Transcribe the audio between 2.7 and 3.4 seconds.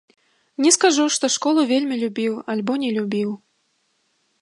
не любіў.